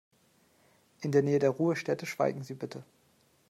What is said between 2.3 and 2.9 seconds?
Sie bitte.